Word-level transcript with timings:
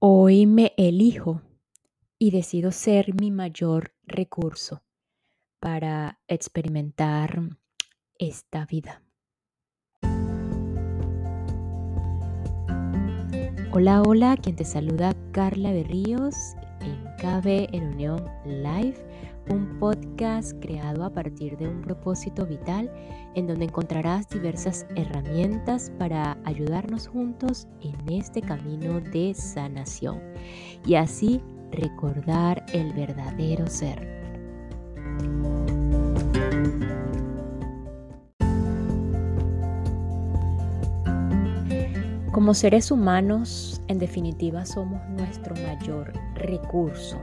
Hoy 0.00 0.46
me 0.46 0.74
elijo 0.76 1.42
y 2.20 2.30
decido 2.30 2.70
ser 2.70 3.20
mi 3.20 3.32
mayor 3.32 3.94
recurso 4.04 4.84
para 5.58 6.20
experimentar 6.28 7.40
esta 8.16 8.64
vida. 8.64 9.02
Hola, 13.72 14.02
hola, 14.02 14.36
quien 14.36 14.54
te 14.54 14.64
saluda 14.64 15.16
Carla 15.32 15.72
Berríos 15.72 16.36
en 16.80 17.02
KB 17.16 17.74
en 17.74 17.88
Unión 17.94 18.24
Live, 18.46 19.04
un 19.50 19.78
podcast 19.78 20.52
creado 20.60 21.04
a 21.04 21.10
partir 21.10 21.56
de 21.56 21.68
un 21.68 21.80
propósito 21.80 22.46
vital 22.46 22.90
en 23.34 23.46
donde 23.46 23.66
encontrarás 23.66 24.28
diversas 24.28 24.86
herramientas 24.96 25.92
para 25.98 26.36
ayudarnos 26.44 27.08
juntos 27.08 27.66
en 27.80 27.96
este 28.12 28.42
camino 28.42 29.00
de 29.00 29.34
sanación 29.34 30.20
y 30.86 30.94
así 30.94 31.40
recordar 31.70 32.64
el 32.72 32.92
verdadero 32.92 33.66
ser. 33.66 34.18
Como 42.32 42.54
seres 42.54 42.92
humanos, 42.92 43.82
en 43.88 43.98
definitiva, 43.98 44.64
somos 44.64 45.00
nuestro 45.08 45.56
mayor 45.56 46.12
recurso. 46.34 47.18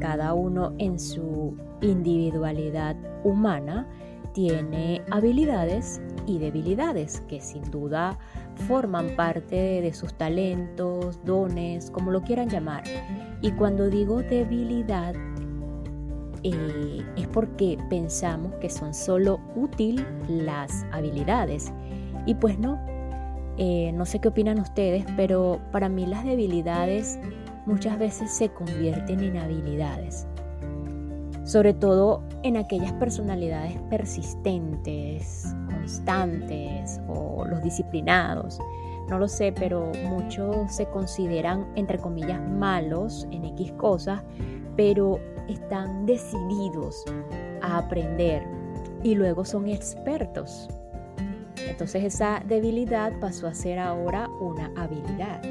Cada 0.00 0.34
uno 0.34 0.74
en 0.78 0.98
su 0.98 1.56
individualidad 1.80 2.96
humana 3.24 3.86
tiene 4.32 5.02
habilidades 5.10 6.00
y 6.26 6.38
debilidades 6.38 7.22
que 7.28 7.40
sin 7.40 7.62
duda 7.70 8.18
forman 8.68 9.16
parte 9.16 9.80
de 9.80 9.92
sus 9.94 10.14
talentos, 10.14 11.18
dones, 11.24 11.90
como 11.90 12.10
lo 12.10 12.22
quieran 12.22 12.48
llamar. 12.48 12.84
Y 13.40 13.52
cuando 13.52 13.88
digo 13.88 14.22
debilidad, 14.22 15.14
eh, 16.42 17.02
es 17.16 17.26
porque 17.28 17.78
pensamos 17.88 18.54
que 18.56 18.70
son 18.70 18.94
solo 18.94 19.40
útil 19.56 20.06
las 20.28 20.84
habilidades. 20.92 21.72
Y 22.26 22.34
pues 22.34 22.58
no, 22.58 22.78
eh, 23.56 23.90
no 23.92 24.04
sé 24.06 24.20
qué 24.20 24.28
opinan 24.28 24.60
ustedes, 24.60 25.04
pero 25.16 25.60
para 25.72 25.88
mí 25.88 26.06
las 26.06 26.24
debilidades 26.24 27.18
muchas 27.68 27.98
veces 27.98 28.30
se 28.30 28.48
convierten 28.48 29.20
en 29.20 29.36
habilidades. 29.36 30.26
Sobre 31.44 31.74
todo 31.74 32.22
en 32.42 32.56
aquellas 32.56 32.92
personalidades 32.94 33.78
persistentes, 33.90 35.44
constantes 35.70 37.00
o 37.08 37.44
los 37.44 37.62
disciplinados. 37.62 38.58
No 39.08 39.18
lo 39.18 39.28
sé, 39.28 39.52
pero 39.52 39.92
muchos 40.08 40.74
se 40.74 40.86
consideran, 40.86 41.66
entre 41.76 41.98
comillas, 41.98 42.40
malos 42.40 43.26
en 43.30 43.44
X 43.44 43.72
cosas, 43.72 44.22
pero 44.76 45.18
están 45.48 46.06
decididos 46.06 47.04
a 47.62 47.78
aprender 47.78 48.42
y 49.02 49.14
luego 49.14 49.44
son 49.44 49.68
expertos 49.68 50.68
entonces 51.68 52.04
esa 52.04 52.42
debilidad 52.46 53.12
pasó 53.20 53.46
a 53.46 53.54
ser 53.54 53.78
ahora 53.78 54.28
una 54.40 54.72
habilidad. 54.76 55.42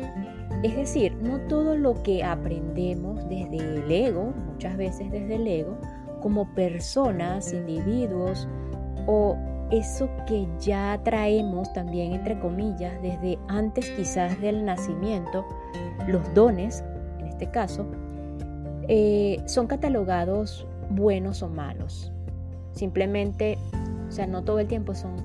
Es 0.63 0.75
decir, 0.75 1.15
no 1.21 1.39
todo 1.41 1.77
lo 1.77 2.01
que 2.01 2.23
aprendemos 2.23 3.27
desde 3.29 3.57
el 3.57 3.91
ego, 3.91 4.33
muchas 4.51 4.75
veces 4.75 5.11
desde 5.11 5.35
el 5.35 5.47
ego, 5.47 5.77
como 6.21 6.51
personas, 6.55 7.53
individuos, 7.53 8.47
o 9.05 9.37
eso 9.71 10.09
que 10.25 10.47
ya 10.59 10.99
traemos 11.03 11.71
también, 11.73 12.13
entre 12.13 12.39
comillas, 12.39 12.99
desde 13.01 13.37
antes 13.47 13.89
quizás 13.91 14.39
del 14.41 14.65
nacimiento, 14.65 15.45
los 16.07 16.21
dones, 16.33 16.83
en 17.19 17.27
este 17.27 17.51
caso, 17.51 17.85
eh, 18.87 19.41
son 19.45 19.67
catalogados 19.67 20.65
buenos 20.89 21.43
o 21.43 21.49
malos. 21.49 22.11
Simplemente, 22.71 23.57
o 24.07 24.11
sea, 24.11 24.25
no 24.25 24.43
todo 24.43 24.59
el 24.59 24.67
tiempo 24.67 24.95
son 24.95 25.17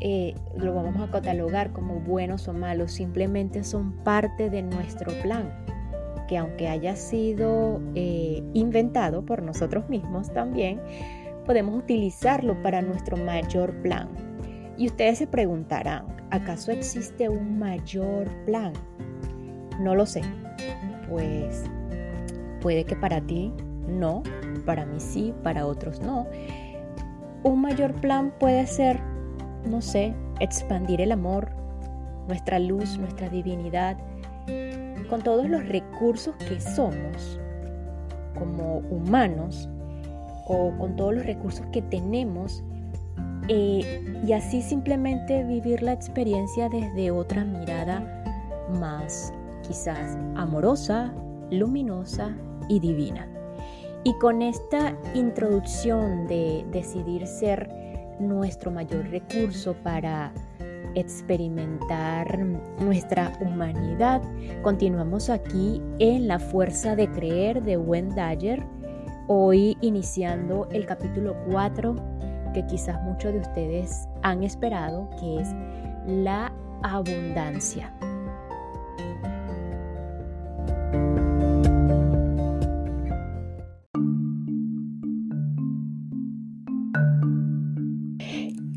eh, 0.00 0.34
lo 0.56 0.74
vamos 0.74 0.96
a 1.00 1.10
catalogar 1.10 1.72
como 1.72 2.00
buenos 2.00 2.48
o 2.48 2.52
malos, 2.52 2.92
simplemente 2.92 3.64
son 3.64 3.92
parte 4.04 4.50
de 4.50 4.62
nuestro 4.62 5.12
plan, 5.22 5.52
que 6.28 6.38
aunque 6.38 6.68
haya 6.68 6.94
sido 6.96 7.80
eh, 7.94 8.42
inventado 8.54 9.24
por 9.24 9.42
nosotros 9.42 9.88
mismos 9.88 10.32
también, 10.32 10.80
podemos 11.46 11.76
utilizarlo 11.76 12.60
para 12.62 12.82
nuestro 12.82 13.16
mayor 13.16 13.74
plan. 13.82 14.08
Y 14.76 14.86
ustedes 14.86 15.18
se 15.18 15.26
preguntarán, 15.26 16.06
¿acaso 16.30 16.70
existe 16.70 17.28
un 17.28 17.58
mayor 17.58 18.28
plan? 18.44 18.72
No 19.80 19.94
lo 19.94 20.06
sé. 20.06 20.20
Pues 21.08 21.64
puede 22.60 22.84
que 22.84 22.94
para 22.94 23.20
ti 23.20 23.52
no, 23.88 24.22
para 24.66 24.84
mí 24.84 25.00
sí, 25.00 25.34
para 25.42 25.66
otros 25.66 26.00
no. 26.00 26.26
Un 27.42 27.60
mayor 27.60 27.94
plan 27.94 28.32
puede 28.38 28.66
ser 28.66 29.00
no 29.68 29.80
sé, 29.80 30.14
expandir 30.40 31.00
el 31.00 31.12
amor, 31.12 31.50
nuestra 32.26 32.58
luz, 32.58 32.98
nuestra 32.98 33.28
divinidad, 33.28 33.96
con 35.08 35.22
todos 35.22 35.48
los 35.48 35.66
recursos 35.66 36.34
que 36.36 36.60
somos 36.60 37.40
como 38.38 38.78
humanos 38.90 39.68
o 40.46 40.72
con 40.78 40.96
todos 40.96 41.14
los 41.14 41.26
recursos 41.26 41.66
que 41.72 41.82
tenemos 41.82 42.62
eh, 43.48 44.22
y 44.26 44.32
así 44.32 44.62
simplemente 44.62 45.44
vivir 45.44 45.82
la 45.82 45.92
experiencia 45.92 46.68
desde 46.68 47.10
otra 47.10 47.44
mirada 47.44 48.22
más 48.78 49.32
quizás 49.66 50.16
amorosa, 50.36 51.12
luminosa 51.50 52.34
y 52.68 52.80
divina. 52.80 53.26
Y 54.04 54.12
con 54.14 54.42
esta 54.42 54.96
introducción 55.14 56.26
de 56.26 56.64
decidir 56.70 57.26
ser 57.26 57.68
nuestro 58.20 58.70
mayor 58.70 59.08
recurso 59.08 59.74
para 59.82 60.32
experimentar 60.94 62.38
nuestra 62.80 63.32
humanidad. 63.40 64.22
Continuamos 64.62 65.30
aquí 65.30 65.80
en 65.98 66.28
La 66.28 66.38
Fuerza 66.38 66.96
de 66.96 67.10
Creer 67.10 67.62
de 67.62 67.76
Dyer, 67.76 68.62
hoy 69.28 69.76
iniciando 69.80 70.68
el 70.70 70.86
capítulo 70.86 71.36
4 71.50 71.94
que 72.54 72.66
quizás 72.66 73.00
muchos 73.02 73.32
de 73.32 73.40
ustedes 73.40 74.08
han 74.22 74.42
esperado, 74.42 75.08
que 75.20 75.40
es 75.40 75.48
la 76.06 76.52
abundancia. 76.82 77.92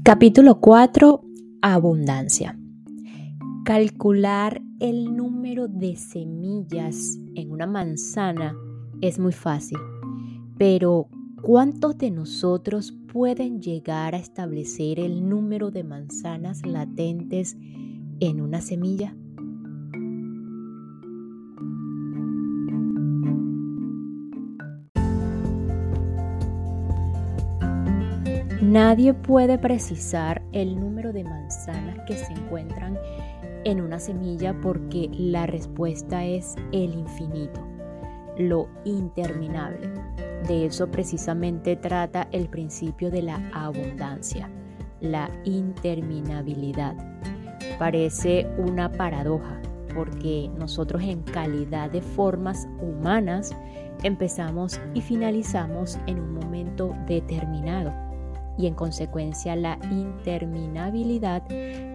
Capítulo 0.04 0.60
4. 0.60 1.22
Abundancia. 1.62 2.58
Calcular 3.64 4.60
el 4.80 5.16
número 5.16 5.68
de 5.68 5.96
semillas 5.96 7.20
en 7.36 7.52
una 7.52 7.68
manzana 7.68 8.56
es 9.00 9.20
muy 9.20 9.32
fácil, 9.32 9.78
pero 10.58 11.08
¿cuántos 11.44 12.00
de 12.00 12.10
nosotros 12.10 12.98
pueden 13.14 13.62
llegar 13.62 14.16
a 14.16 14.18
establecer 14.18 15.00
el 15.00 15.30
número 15.30 15.70
de 15.70 15.84
manzanas 15.84 16.66
latentes 16.66 17.56
en 18.20 18.42
una 18.42 18.62
semilla? 18.62 19.16
Nadie 28.62 29.16
puede 29.16 29.58
precisar 29.58 30.44
el 30.52 30.80
número 30.80 31.12
de 31.14 31.24
manzanas 31.24 31.98
que 32.06 32.16
se 32.16 32.32
encuentran 32.32 32.96
en 33.64 33.82
una 33.82 34.00
semilla 34.00 34.54
porque 34.62 35.10
la 35.12 35.48
respuesta 35.48 36.24
es 36.26 36.54
el 36.72 36.94
infinito, 36.94 37.60
lo 38.38 38.70
interminable. 38.86 39.90
De 40.48 40.68
eso 40.68 40.92
precisamente 40.92 41.76
trata 41.76 42.28
el 42.32 42.50
principio 42.50 43.10
de 43.10 43.24
la 43.24 43.42
abundancia, 43.52 44.48
la 45.00 45.28
interminabilidad. 45.44 46.96
Parece 47.80 48.48
una 48.60 48.92
paradoja, 48.92 49.60
porque 49.96 50.52
nosotros 50.56 51.02
en 51.02 51.24
calidad 51.24 51.90
de 51.90 52.04
formas 52.04 52.68
humanas 52.80 53.56
empezamos 54.04 54.80
y 54.94 55.02
finalizamos 55.02 55.98
en 56.06 56.20
un 56.20 56.36
momento 56.36 56.94
determinado 57.08 58.11
y 58.62 58.68
en 58.68 58.76
consecuencia 58.76 59.56
la 59.56 59.80
interminabilidad 59.90 61.44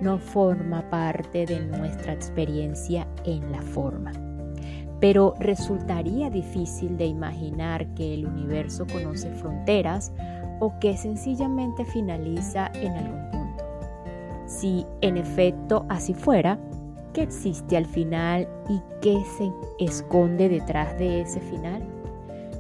no 0.03 0.19
forma 0.19 0.91
parte 0.91 1.47
de 1.47 1.61
nuestra 1.61 2.13
experiencia 2.13 3.07
en 3.25 3.53
la 3.53 3.63
forma. 3.63 4.13
Pero 5.01 5.35
resultaría 5.39 6.29
difícil 6.29 6.97
de 6.97 7.07
imaginar 7.07 7.95
que 7.95 8.15
el 8.15 8.27
universo 8.27 8.87
conoce 8.91 9.31
fronteras 9.31 10.13
o 10.59 10.79
que 10.81 10.97
sencillamente 10.97 11.85
finaliza 11.85 12.73
en 12.75 12.93
algún 12.93 13.31
punto. 13.31 13.65
Si 14.47 14.85
en 15.03 15.19
efecto 15.19 15.87
así 15.89 16.15
fuera, 16.15 16.59
¿qué 17.13 17.23
existe 17.23 17.77
al 17.77 17.87
final 17.87 18.49
y 18.69 18.81
qué 19.03 19.23
se 19.37 19.53
esconde 19.79 20.49
detrás 20.49 20.99
de 20.99 21.21
ese 21.21 21.41
final? 21.41 21.96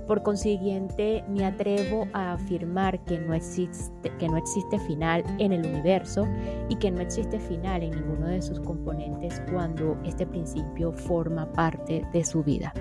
Por 0.06 0.22
consiguiente, 0.22 1.24
me 1.28 1.44
atrevo 1.44 2.06
a 2.12 2.34
afirmar 2.34 3.00
que 3.04 3.18
no, 3.18 3.34
existe, 3.34 4.10
que 4.18 4.28
no 4.28 4.36
existe 4.36 4.78
final 4.78 5.24
en 5.38 5.52
el 5.52 5.66
universo 5.66 6.28
y 6.68 6.76
que 6.76 6.92
no 6.92 7.00
existe 7.00 7.40
final 7.40 7.82
en 7.82 7.90
ninguno 7.90 8.28
de 8.28 8.40
sus 8.40 8.60
componentes 8.60 9.42
cuando 9.50 9.98
este 10.04 10.24
principio 10.24 10.92
forma 10.92 11.50
parte 11.52 12.06
de 12.12 12.24
su 12.24 12.44
vida. 12.44 12.72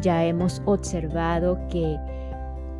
Ya 0.00 0.24
hemos 0.24 0.62
observado 0.64 1.58
que 1.68 1.98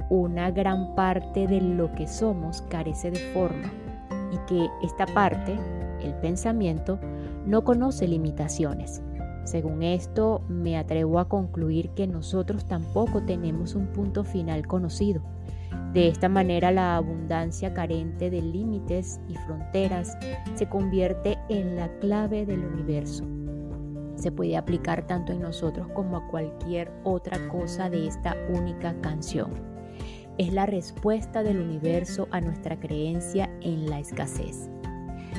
una 0.09 0.51
gran 0.51 0.95
parte 0.95 1.47
de 1.47 1.61
lo 1.61 1.93
que 1.93 2.07
somos 2.07 2.63
carece 2.63 3.11
de 3.11 3.19
forma 3.35 3.71
y 4.33 4.39
que 4.47 4.69
esta 4.83 5.05
parte, 5.07 5.59
el 6.03 6.15
pensamiento, 6.15 6.99
no 7.45 7.65
conoce 7.65 8.09
limitaciones. 8.09 9.03
Según 9.49 9.83
esto, 9.83 10.43
me 10.47 10.77
atrevo 10.77 11.19
a 11.19 11.27
concluir 11.27 11.89
que 11.95 12.07
nosotros 12.07 12.67
tampoco 12.67 13.23
tenemos 13.23 13.75
un 13.75 13.87
punto 13.87 14.23
final 14.23 14.67
conocido. 14.67 15.23
De 15.95 16.09
esta 16.09 16.29
manera, 16.29 16.71
la 16.71 16.97
abundancia 16.97 17.73
carente 17.73 18.29
de 18.29 18.43
límites 18.43 19.19
y 19.27 19.37
fronteras 19.37 20.19
se 20.55 20.69
convierte 20.69 21.39
en 21.49 21.77
la 21.77 21.89
clave 21.99 22.45
del 22.45 22.63
universo. 22.63 23.25
Se 24.17 24.31
puede 24.31 24.55
aplicar 24.55 25.07
tanto 25.07 25.33
en 25.33 25.41
nosotros 25.41 25.89
como 25.95 26.19
a 26.19 26.29
cualquier 26.29 26.93
otra 27.03 27.49
cosa 27.49 27.89
de 27.89 28.07
esta 28.07 28.37
única 28.51 29.01
canción. 29.01 29.53
Es 30.37 30.53
la 30.53 30.67
respuesta 30.67 31.43
del 31.43 31.59
universo 31.59 32.29
a 32.33 32.43
nuestra 32.43 32.79
creencia 32.79 33.49
en 33.63 33.89
la 33.89 33.99
escasez. 33.99 34.69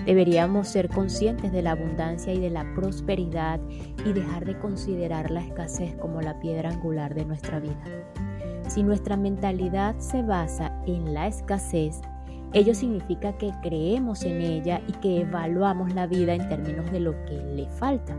Deberíamos 0.06 0.68
ser 0.68 0.90
conscientes 0.90 1.52
de 1.52 1.62
la 1.62 1.72
abundancia 1.72 2.34
y 2.34 2.40
de 2.40 2.50
la 2.50 2.66
prosperidad 2.74 3.60
y 4.06 4.14
dejar 4.14 4.46
de 4.46 4.58
considerar 4.58 5.30
la 5.32 5.42
escasez 5.42 5.96
como 5.96 6.22
la 6.22 6.40
piedra 6.40 6.70
angular 6.70 7.14
de 7.14 7.26
nuestra 7.26 7.60
vida. 7.60 7.84
Si 8.68 8.84
nuestra 8.84 9.18
mentalidad 9.18 9.98
se 9.98 10.22
basa 10.22 10.80
en 10.86 11.14
la 11.14 11.28
escasez, 11.28 12.02
ello 12.54 12.74
significa 12.74 13.38
que 13.38 13.52
creemos 13.62 14.24
en 14.24 14.42
ella 14.42 14.82
y 14.88 14.94
que 14.94 15.22
evaluamos 15.22 15.94
la 15.94 16.08
vida 16.08 16.34
en 16.34 16.48
términos 16.50 16.92
de 16.92 17.00
lo 17.00 17.12
que 17.26 17.34
le 17.34 17.68
falta. 17.70 18.16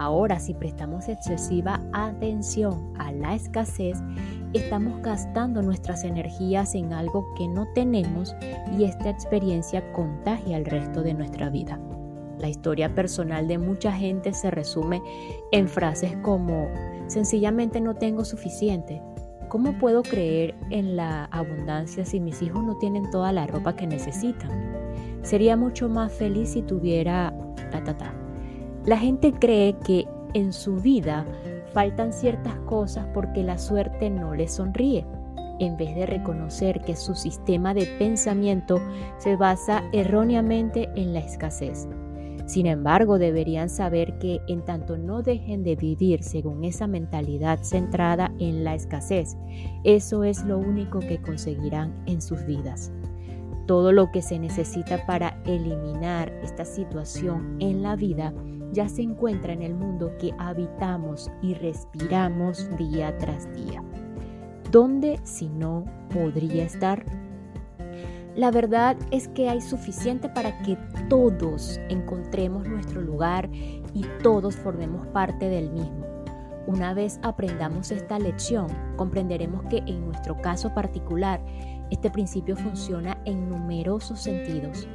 Ahora, 0.00 0.40
si 0.40 0.54
prestamos 0.54 1.10
excesiva 1.10 1.78
atención 1.92 2.90
a 2.98 3.12
la 3.12 3.34
escasez, 3.34 3.98
estamos 4.54 5.02
gastando 5.02 5.60
nuestras 5.60 6.04
energías 6.04 6.74
en 6.74 6.94
algo 6.94 7.34
que 7.34 7.46
no 7.46 7.68
tenemos 7.74 8.34
y 8.78 8.84
esta 8.84 9.10
experiencia 9.10 9.92
contagia 9.92 10.56
el 10.56 10.64
resto 10.64 11.02
de 11.02 11.12
nuestra 11.12 11.50
vida. 11.50 11.78
La 12.38 12.48
historia 12.48 12.94
personal 12.94 13.46
de 13.46 13.58
mucha 13.58 13.92
gente 13.92 14.32
se 14.32 14.50
resume 14.50 15.02
en 15.52 15.68
frases 15.68 16.16
como 16.22 16.70
sencillamente 17.06 17.78
no 17.82 17.94
tengo 17.94 18.24
suficiente. 18.24 19.02
¿Cómo 19.50 19.76
puedo 19.76 20.02
creer 20.02 20.54
en 20.70 20.96
la 20.96 21.26
abundancia 21.26 22.06
si 22.06 22.20
mis 22.20 22.40
hijos 22.40 22.64
no 22.64 22.78
tienen 22.78 23.10
toda 23.10 23.32
la 23.32 23.46
ropa 23.46 23.76
que 23.76 23.86
necesitan? 23.86 24.72
Sería 25.20 25.58
mucho 25.58 25.90
más 25.90 26.10
feliz 26.10 26.52
si 26.52 26.62
tuviera 26.62 27.34
ta 27.70 27.84
ta. 27.84 28.09
La 28.90 28.98
gente 28.98 29.32
cree 29.32 29.76
que 29.86 30.08
en 30.34 30.52
su 30.52 30.74
vida 30.74 31.24
faltan 31.72 32.12
ciertas 32.12 32.56
cosas 32.66 33.06
porque 33.14 33.44
la 33.44 33.56
suerte 33.56 34.10
no 34.10 34.34
les 34.34 34.54
sonríe, 34.54 35.06
en 35.60 35.76
vez 35.76 35.94
de 35.94 36.06
reconocer 36.06 36.80
que 36.80 36.96
su 36.96 37.14
sistema 37.14 37.72
de 37.72 37.86
pensamiento 38.00 38.80
se 39.18 39.36
basa 39.36 39.84
erróneamente 39.92 40.88
en 40.96 41.12
la 41.14 41.20
escasez. 41.20 41.86
Sin 42.46 42.66
embargo, 42.66 43.20
deberían 43.20 43.70
saber 43.70 44.18
que 44.18 44.40
en 44.48 44.64
tanto 44.64 44.98
no 44.98 45.22
dejen 45.22 45.62
de 45.62 45.76
vivir 45.76 46.24
según 46.24 46.64
esa 46.64 46.88
mentalidad 46.88 47.62
centrada 47.62 48.32
en 48.40 48.64
la 48.64 48.74
escasez, 48.74 49.36
eso 49.84 50.24
es 50.24 50.44
lo 50.44 50.58
único 50.58 50.98
que 50.98 51.22
conseguirán 51.22 51.94
en 52.06 52.20
sus 52.20 52.44
vidas. 52.44 52.90
Todo 53.68 53.92
lo 53.92 54.10
que 54.10 54.20
se 54.20 54.40
necesita 54.40 55.06
para 55.06 55.40
eliminar 55.46 56.32
esta 56.42 56.64
situación 56.64 57.56
en 57.60 57.84
la 57.84 57.94
vida 57.94 58.34
ya 58.72 58.88
se 58.88 59.02
encuentra 59.02 59.52
en 59.52 59.62
el 59.62 59.74
mundo 59.74 60.12
que 60.18 60.32
habitamos 60.38 61.30
y 61.42 61.54
respiramos 61.54 62.68
día 62.76 63.16
tras 63.18 63.52
día. 63.54 63.82
¿Dónde 64.70 65.18
si 65.24 65.48
no 65.48 65.84
podría 66.12 66.64
estar? 66.64 67.04
La 68.36 68.50
verdad 68.50 68.96
es 69.10 69.28
que 69.28 69.48
hay 69.48 69.60
suficiente 69.60 70.28
para 70.28 70.62
que 70.62 70.78
todos 71.08 71.80
encontremos 71.88 72.68
nuestro 72.68 73.00
lugar 73.00 73.50
y 73.52 74.04
todos 74.22 74.54
formemos 74.56 75.06
parte 75.08 75.48
del 75.48 75.70
mismo. 75.70 76.06
Una 76.66 76.94
vez 76.94 77.18
aprendamos 77.22 77.90
esta 77.90 78.18
lección, 78.18 78.68
comprenderemos 78.96 79.64
que 79.64 79.78
en 79.78 80.04
nuestro 80.04 80.40
caso 80.40 80.72
particular, 80.72 81.40
este 81.90 82.10
principio 82.10 82.54
funciona 82.54 83.18
en 83.24 83.48
numerosos 83.48 84.20
sentidos 84.20 84.86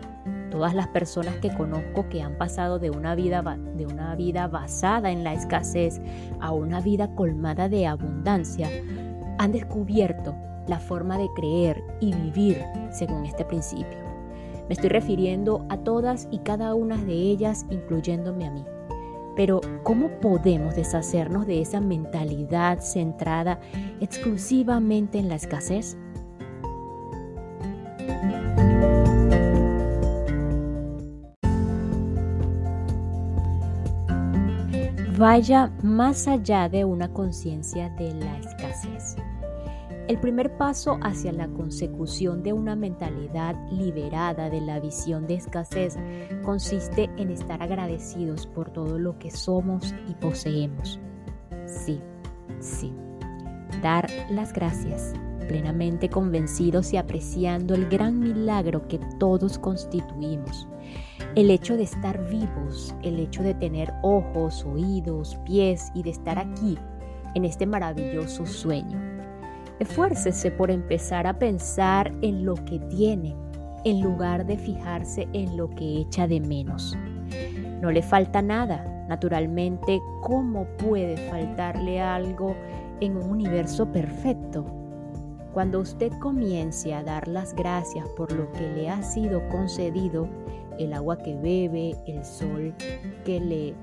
todas 0.55 0.73
las 0.73 0.87
personas 0.87 1.35
que 1.39 1.53
conozco 1.53 2.07
que 2.07 2.21
han 2.21 2.37
pasado 2.37 2.79
de 2.79 2.89
una 2.89 3.13
vida, 3.13 3.43
de 3.75 3.85
una 3.85 4.15
vida 4.15 4.47
basada 4.47 5.11
en 5.11 5.25
la 5.25 5.33
escasez 5.33 5.99
a 6.39 6.53
una 6.53 6.79
vida 6.79 7.13
colmada 7.13 7.67
de 7.67 7.85
abundancia, 7.85 8.69
han 9.37 9.51
descubierto 9.51 10.33
la 10.69 10.79
forma 10.79 11.17
de 11.17 11.27
creer 11.35 11.83
y 11.99 12.13
vivir 12.13 12.63
según 12.89 13.25
este 13.25 13.43
principio. 13.43 13.97
Me 14.69 14.75
estoy 14.75 14.87
refiriendo 14.87 15.65
a 15.67 15.75
todas 15.75 16.29
y 16.31 16.39
cada 16.39 16.73
una 16.73 16.95
de 16.95 17.13
ellas, 17.13 17.65
incluyéndome 17.69 18.47
a 18.47 18.51
mí. 18.51 18.63
Pero, 19.35 19.59
¿cómo 19.83 20.07
podemos 20.21 20.73
deshacernos 20.73 21.45
de 21.45 21.59
esa 21.59 21.81
mentalidad 21.81 22.79
centrada 22.79 23.59
exclusivamente 23.99 25.19
en 25.19 25.27
la 25.27 25.35
escasez? 25.35 25.97
Vaya 35.25 35.71
más 35.81 36.27
allá 36.27 36.69
de 36.69 36.85
una 36.85 37.11
conciencia 37.11 37.89
de 37.89 38.13
la 38.13 38.37
escasez. 38.37 39.15
El 40.07 40.19
primer 40.19 40.55
paso 40.55 40.99
hacia 41.01 41.31
la 41.31 41.47
consecución 41.47 42.43
de 42.43 42.53
una 42.53 42.75
mentalidad 42.75 43.55
liberada 43.71 44.51
de 44.51 44.61
la 44.61 44.79
visión 44.79 45.25
de 45.25 45.33
escasez 45.33 45.97
consiste 46.43 47.09
en 47.17 47.31
estar 47.31 47.63
agradecidos 47.63 48.45
por 48.45 48.69
todo 48.69 48.99
lo 48.99 49.17
que 49.17 49.31
somos 49.31 49.95
y 50.07 50.13
poseemos. 50.13 50.99
Sí, 51.65 51.99
sí. 52.59 52.93
Dar 53.81 54.07
las 54.29 54.53
gracias, 54.53 55.15
plenamente 55.47 56.09
convencidos 56.09 56.93
y 56.93 56.97
apreciando 56.97 57.75
el 57.75 57.87
gran 57.87 58.19
milagro 58.19 58.87
que 58.87 58.99
todos 59.19 59.57
constituimos 59.57 60.67
el 61.35 61.51
hecho 61.51 61.75
de 61.75 61.83
estar 61.83 62.29
vivos, 62.29 62.95
el 63.03 63.19
hecho 63.19 63.43
de 63.43 63.53
tener 63.53 63.93
ojos, 64.01 64.65
oídos, 64.65 65.37
pies 65.45 65.91
y 65.93 66.03
de 66.03 66.11
estar 66.11 66.39
aquí 66.39 66.77
en 67.33 67.43
este 67.45 67.65
maravilloso 67.65 68.45
sueño. 68.45 68.97
Esfuércese 69.79 70.51
por 70.51 70.71
empezar 70.71 71.27
a 71.27 71.37
pensar 71.37 72.13
en 72.21 72.45
lo 72.45 72.55
que 72.55 72.79
tiene, 72.89 73.35
en 73.83 74.01
lugar 74.01 74.45
de 74.45 74.57
fijarse 74.57 75.27
en 75.33 75.57
lo 75.57 75.69
que 75.69 75.99
echa 75.99 76.27
de 76.27 76.39
menos. 76.39 76.97
No 77.81 77.91
le 77.91 78.01
falta 78.01 78.41
nada. 78.41 78.91
Naturalmente, 79.09 80.01
¿cómo 80.21 80.65
puede 80.77 81.17
faltarle 81.29 82.01
algo 82.01 82.55
en 83.01 83.17
un 83.17 83.29
universo 83.29 83.91
perfecto? 83.91 84.65
Cuando 85.55 85.79
usted 85.79 86.11
comience 86.19 86.93
a 86.93 87.01
dar 87.01 87.29
las 87.29 87.55
gracias 87.55 88.05
por 88.09 88.29
lo 88.33 88.51
que 88.51 88.67
le 88.73 88.89
ha 88.89 89.01
sido 89.01 89.41
concedido, 89.47 90.27
el 90.79 90.91
agua 90.91 91.17
que 91.17 91.33
bebe, 91.33 91.95
el 92.07 92.25
sol 92.25 92.73
que 93.23 93.39
le, 93.39 93.73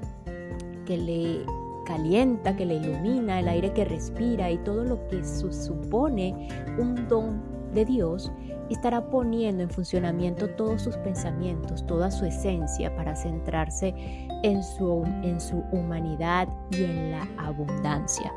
que 0.85 0.99
le 0.99 1.47
calienta, 1.87 2.55
que 2.55 2.67
le 2.67 2.75
ilumina, 2.75 3.41
el 3.41 3.49
aire 3.49 3.73
que 3.73 3.87
respira 3.87 4.50
y 4.50 4.59
todo 4.59 4.85
lo 4.85 5.09
que 5.09 5.25
supone 5.25 6.47
un 6.79 7.09
don 7.09 7.41
de 7.73 7.87
Dios, 7.87 8.31
estará 8.69 9.09
poniendo 9.09 9.62
en 9.62 9.71
funcionamiento 9.71 10.50
todos 10.50 10.83
sus 10.83 10.99
pensamientos, 10.99 11.87
toda 11.87 12.11
su 12.11 12.26
esencia 12.26 12.95
para 12.97 13.17
centrarse 13.17 13.95
en 14.43 14.62
su, 14.62 15.05
en 15.23 15.41
su 15.41 15.64
humanidad 15.73 16.49
y 16.71 16.85
en 16.85 17.12
la 17.12 17.26
abundancia. 17.38 18.31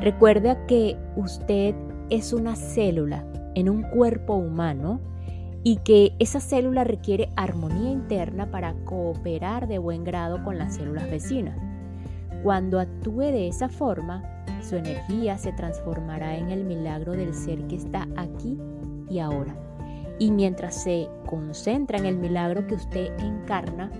Recuerda 0.00 0.64
que 0.66 0.96
usted 1.16 1.74
es 2.10 2.32
una 2.32 2.56
célula 2.56 3.24
en 3.54 3.68
un 3.68 3.82
cuerpo 3.82 4.34
humano 4.34 5.00
y 5.64 5.76
que 5.76 6.12
esa 6.18 6.40
célula 6.40 6.84
requiere 6.84 7.30
armonía 7.36 7.90
interna 7.90 8.50
para 8.50 8.74
cooperar 8.84 9.68
de 9.68 9.78
buen 9.78 10.04
grado 10.04 10.42
con 10.44 10.58
las 10.58 10.76
células 10.76 11.10
vecinas. 11.10 11.58
Cuando 12.42 12.78
actúe 12.78 13.20
de 13.20 13.48
esa 13.48 13.68
forma, 13.68 14.22
su 14.62 14.76
energía 14.76 15.38
se 15.38 15.52
transformará 15.52 16.36
en 16.36 16.50
el 16.50 16.64
milagro 16.64 17.12
del 17.12 17.34
ser 17.34 17.66
que 17.66 17.76
está 17.76 18.06
aquí 18.16 18.58
y 19.10 19.18
ahora. 19.18 19.56
Y 20.18 20.30
mientras 20.30 20.82
se 20.82 21.08
concentra 21.26 21.98
en 21.98 22.06
el 22.06 22.16
milagro 22.16 22.66
que 22.66 22.74
usted 22.74 23.12
encarna, 23.18 23.90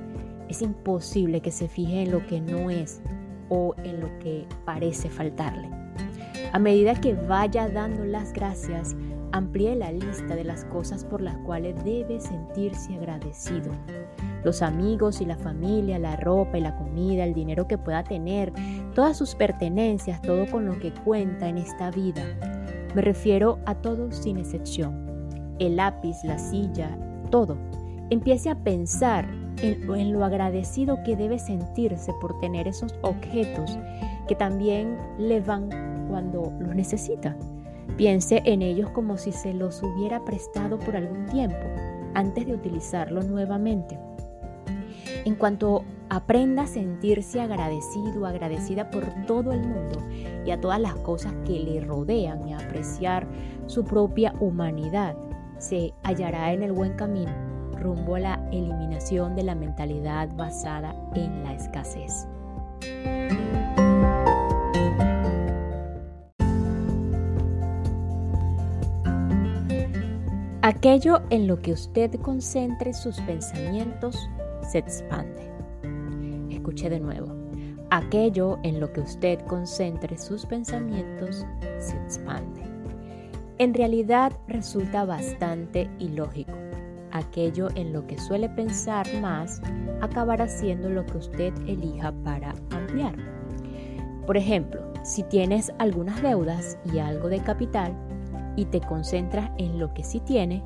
es 0.49 0.63
imposible 0.63 1.41
que 1.41 1.51
se 1.51 1.69
fije 1.69 2.03
en 2.03 2.13
lo 2.13 2.27
que 2.27 2.41
no 2.41 2.71
es 2.71 3.01
o 3.49 3.75
en 3.85 4.01
lo 4.01 4.19
que 4.19 4.47
parece 4.65 5.11
faltarle. 5.11 5.78
A 6.53 6.59
medida 6.59 6.95
que 6.95 7.15
vaya 7.15 7.69
dando 7.69 8.05
las 8.05 8.33
gracias, 8.33 8.97
amplíe 9.33 9.77
la 9.77 9.93
lista 9.93 10.35
de 10.35 10.45
las 10.45 10.65
cosas 10.65 11.05
por 11.05 11.21
las 11.21 11.37
cuales 11.39 11.83
debe 11.85 12.21
sentirse 12.21 12.95
agradecido. 12.95 13.71
Los 14.45 14.63
amigos 14.63 15.21
y 15.21 15.27
la 15.27 15.37
familia, 15.37 15.99
la 15.99 16.17
ropa 16.17 16.57
y 16.57 16.63
la 16.63 16.75
comida, 16.77 17.25
el 17.25 17.35
dinero 17.35 17.69
que 17.69 17.77
pueda 17.77 18.03
tener, 18.03 18.53
todas 18.95 19.19
sus 19.19 19.35
pertenencias, 19.35 20.23
todo 20.23 20.47
con 20.51 20.65
lo 20.65 20.79
que 20.79 20.93
cuenta 20.93 21.49
en 21.49 21.59
esta 21.59 21.91
vida. 21.91 22.25
Me 22.95 23.03
refiero 23.03 23.59
a 23.67 23.75
todo 23.75 24.11
sin 24.11 24.39
excepción. 24.39 25.07
El 25.59 25.77
lápiz, 25.77 26.17
la 26.25 26.39
silla, 26.39 26.97
todo. 27.31 27.59
Empiece 28.09 28.49
a 28.49 28.55
pensar 28.55 29.29
en, 29.61 29.93
en 29.95 30.13
lo 30.15 30.25
agradecido 30.25 31.03
que 31.05 31.15
debe 31.15 31.39
sentirse 31.39 32.13
por 32.23 32.39
tener 32.41 32.67
esos 32.67 32.95
objetos 33.03 33.79
que 34.27 34.35
también 34.35 34.97
le 35.19 35.41
van 35.41 35.98
cuando 36.09 36.53
los 36.59 36.75
necesita. 36.75 37.37
Piense 37.97 38.43
en 38.45 38.63
ellos 38.63 38.91
como 38.91 39.17
si 39.17 39.33
se 39.33 39.55
los 39.55 39.83
hubiera 39.83 40.25
prestado 40.25 40.79
por 40.79 40.97
algún 40.97 41.27
tiempo 41.27 41.67
antes 42.15 42.47
de 42.47 42.55
utilizarlo 42.55 43.23
nuevamente. 43.23 43.99
En 45.25 45.35
cuanto 45.35 45.85
aprenda 46.09 46.63
a 46.63 46.67
sentirse 46.67 47.41
agradecido, 47.41 48.27
agradecida 48.27 48.91
por 48.91 49.05
todo 49.27 49.53
el 49.53 49.61
mundo 49.61 49.99
y 50.45 50.51
a 50.51 50.61
todas 50.61 50.81
las 50.81 50.95
cosas 50.97 51.35
que 51.45 51.59
le 51.59 51.81
rodean 51.81 52.49
y 52.49 52.53
a 52.53 52.59
apreciar 52.59 53.27
su 53.67 53.85
propia 53.85 54.35
humanidad, 54.41 55.17
se 55.59 55.93
hallará 56.03 56.53
en 56.53 56.63
el 56.63 56.73
buen 56.73 56.95
camino 56.95 57.49
rumbo 57.79 58.17
a 58.17 58.21
la 58.21 58.49
eliminación 58.53 59.37
de 59.37 59.45
la 59.45 59.55
mentalidad 59.55 60.29
basada 60.37 60.95
en 61.15 61.45
la 61.45 61.55
escasez. 61.55 62.27
Aquello 70.69 71.23
en 71.31 71.47
lo 71.47 71.63
que 71.63 71.73
usted 71.73 72.15
concentre 72.21 72.93
sus 72.93 73.19
pensamientos 73.23 74.29
se 74.61 74.77
expande. 74.77 75.51
Escuche 76.51 76.91
de 76.91 77.01
nuevo. 77.01 77.35
Aquello 77.89 78.59
en 78.65 78.79
lo 78.79 78.93
que 78.93 79.01
usted 79.01 79.41
concentre 79.47 80.19
sus 80.19 80.45
pensamientos 80.45 81.47
se 81.79 81.97
expande. 81.97 82.61
En 83.57 83.73
realidad 83.73 84.31
resulta 84.47 85.07
bastante 85.07 85.89
ilógico. 86.01 86.53
Aquello 87.13 87.69
en 87.75 87.95
lo 87.95 88.07
que 88.07 88.19
suele 88.19 88.51
pensar 88.51 89.07
más 89.23 89.63
acabará 90.03 90.49
siendo 90.49 90.91
lo 90.91 91.07
que 91.07 91.17
usted 91.17 91.55
elija 91.67 92.13
para 92.25 92.51
ampliar. 92.73 93.17
Por 94.27 94.37
ejemplo, 94.37 94.83
si 95.03 95.23
tienes 95.23 95.73
algunas 95.79 96.21
deudas 96.21 96.77
y 96.93 96.99
algo 96.99 97.31
de 97.31 97.41
capital, 97.41 97.97
y 98.57 98.67
te 98.67 98.81
concentras 98.81 99.51
en 99.59 99.79
lo 99.79 99.93
que 99.95 100.05
sí 100.05 100.21
tiene, 100.21 100.63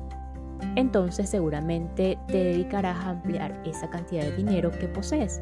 entonces 0.75 1.29
seguramente 1.29 2.17
te 2.27 2.43
dedicarás 2.43 2.97
a 2.97 3.09
ampliar 3.09 3.61
esa 3.65 3.89
cantidad 3.89 4.23
de 4.23 4.35
dinero 4.35 4.71
que 4.71 4.87
posees. 4.87 5.41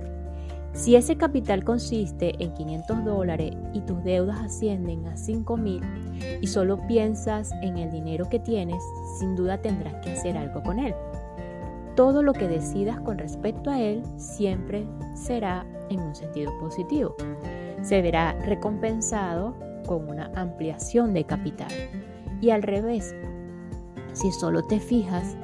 Si 0.74 0.96
ese 0.96 1.18
capital 1.18 1.66
consiste 1.66 2.34
en 2.42 2.54
500 2.54 3.04
dólares 3.04 3.54
y 3.74 3.82
tus 3.82 4.04
deudas 4.04 4.40
ascienden 4.40 5.06
a 5.06 5.18
5 5.18 5.58
mil 5.58 5.82
y 6.40 6.48
solo 6.48 6.78
piensas 6.88 7.52
en 7.62 7.78
el 7.78 7.92
dinero 7.92 8.30
que 8.30 8.40
tienes, 8.40 8.82
sin 9.20 9.36
duda 9.36 9.62
tendrás 9.62 9.96
que 9.96 10.12
hacer 10.12 10.38
algo 10.38 10.64
con 10.64 10.80
él. 10.80 10.96
Todo 11.96 12.24
lo 12.24 12.32
que 12.32 12.48
decidas 12.48 13.02
con 13.02 13.18
respecto 13.18 13.70
a 13.70 13.82
él 13.82 14.02
siempre 14.16 14.88
será 15.14 15.66
en 15.90 16.00
un 16.00 16.16
sentido 16.16 16.58
positivo. 16.58 17.16
Se 17.82 18.02
verá 18.02 18.34
recompensado 18.46 19.54
con 19.86 20.10
una 20.10 20.32
ampliación 20.36 21.14
de 21.14 21.26
capital. 21.26 21.72
Y 22.42 22.50
al 22.50 22.64
revés, 22.64 23.16
si 24.14 24.32
solo 24.32 24.64
te 24.64 24.80
fijas 24.80 25.38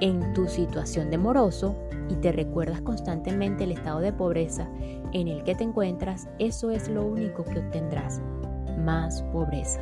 en 0.00 0.32
tu 0.32 0.48
situación 0.48 1.10
de 1.10 1.18
moroso 1.18 1.76
y 2.08 2.14
te 2.16 2.32
recuerdas 2.32 2.80
constantemente 2.80 3.64
el 3.64 3.72
estado 3.72 4.00
de 4.00 4.12
pobreza 4.12 4.68
en 5.12 5.28
el 5.28 5.44
que 5.44 5.54
te 5.54 5.64
encuentras, 5.64 6.28
eso 6.38 6.70
es 6.70 6.88
lo 6.88 7.06
único 7.06 7.44
que 7.44 7.58
obtendrás, 7.58 8.20
más 8.78 9.22
pobreza. 9.24 9.80